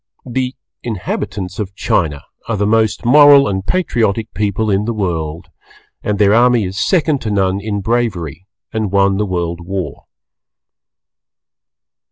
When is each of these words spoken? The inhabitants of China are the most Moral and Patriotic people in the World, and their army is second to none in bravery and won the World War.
The 0.25 0.55
inhabitants 0.81 1.59
of 1.59 1.75
China 1.75 2.23
are 2.47 2.57
the 2.57 2.65
most 2.65 3.05
Moral 3.05 3.47
and 3.47 3.63
Patriotic 3.63 4.33
people 4.33 4.71
in 4.71 4.85
the 4.85 4.95
World, 4.95 5.49
and 6.01 6.17
their 6.17 6.33
army 6.33 6.65
is 6.65 6.79
second 6.79 7.21
to 7.21 7.29
none 7.29 7.59
in 7.61 7.81
bravery 7.81 8.47
and 8.73 8.91
won 8.91 9.17
the 9.17 9.27
World 9.27 9.59
War. 9.61 10.05